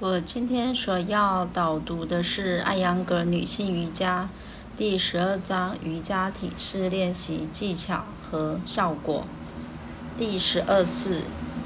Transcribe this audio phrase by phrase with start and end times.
[0.00, 4.28] 我今天所要导读的是艾扬格女性瑜伽
[4.76, 9.24] 第十二章瑜伽体式练习技巧和效果。
[10.16, 11.22] 第十二式，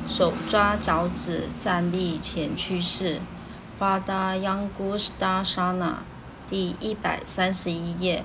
[0.09, 3.21] 手抓脚趾站立前屈式
[3.79, 5.97] ，Bada Yangustasana，
[6.49, 8.25] 第一百三十一页。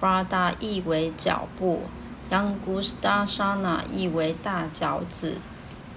[0.00, 1.82] Bada 意为脚步
[2.28, 5.36] ，Yangustasana 意为大脚趾。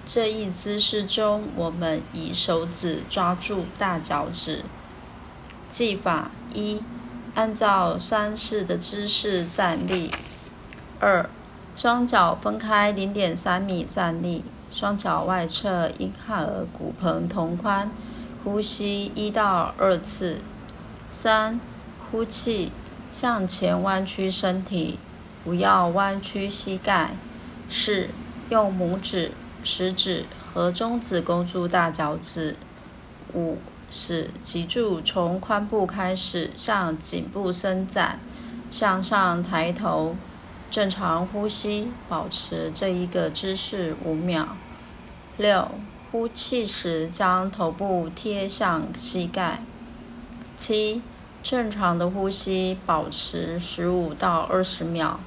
[0.06, 4.62] 这一姿势中，我们以手指抓住大脚趾。
[5.72, 6.80] 技法一：
[7.34, 10.12] 按照山式的姿势站立。
[11.00, 11.28] 二、
[11.74, 17.90] 双脚分开零点三米站立，双脚外侧因亥而骨盆同宽，
[18.44, 20.38] 呼吸一到二次。
[21.10, 21.60] 三、
[22.12, 22.70] 呼气，
[23.10, 25.00] 向前弯曲身体，
[25.42, 27.16] 不要弯曲膝盖。
[27.68, 28.08] 四、
[28.50, 29.32] 用拇指。
[29.66, 32.56] 食指和中指勾住大脚趾。
[33.34, 33.58] 五、
[33.90, 38.20] 使脊柱从髋部开始向颈部伸展，
[38.70, 40.14] 向上抬头，
[40.70, 44.56] 正常呼吸，保持这一个姿势五秒。
[45.36, 45.72] 六、
[46.10, 49.60] 呼气时将头部贴向膝盖。
[50.56, 51.02] 七、
[51.42, 55.20] 正常的呼吸，保持十五到二十秒，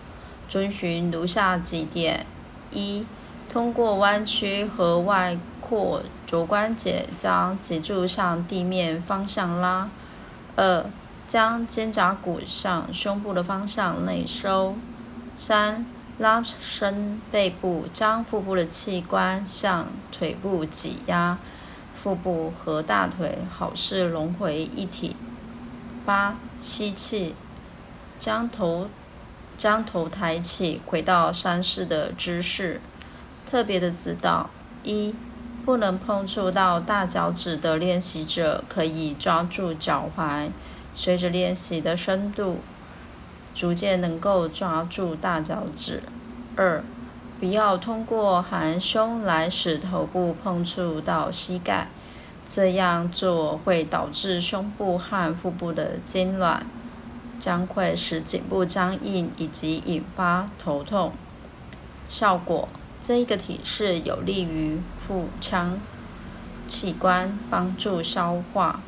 [0.48, 2.26] 遵循如下几点：
[2.72, 3.06] 一、
[3.50, 9.90] 通过弯曲和外扩肘关节，将脊柱向地面方向拉。
[10.56, 10.86] 二、
[11.28, 14.76] 将肩胛骨向胸部的方向内收。
[15.36, 15.86] 三、
[16.20, 21.38] 拉伸背部，将腹部的器官向腿部挤压，
[21.96, 25.16] 腹部和大腿好似融为一体。
[26.06, 27.34] 八、吸气，
[28.20, 28.90] 将头
[29.58, 32.82] 将头抬起，回到山式的姿势。
[33.50, 34.48] 特别的指导：
[34.84, 35.16] 一、
[35.66, 40.50] 不能碰触到大脚趾的练习者，可以抓住脚踝，
[40.94, 42.60] 随着练习的深度，
[43.56, 46.04] 逐渐能够抓住大脚趾。
[46.56, 46.84] 二、
[47.40, 51.88] 不要通过含胸来使头部碰触到膝盖，
[52.48, 56.60] 这样做会导致胸部和腹部的痉挛，
[57.40, 61.14] 将会使颈部僵硬以及引发头痛。
[62.08, 62.70] 效果。
[63.04, 65.80] 这一个体式有利于腹腔
[66.68, 68.82] 器官，帮助消化。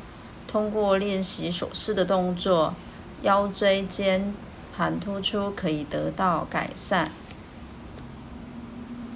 [0.46, 2.74] 通过练习手势的动作，
[3.22, 4.34] 腰椎间
[4.76, 7.10] 盘突出可以得到改善。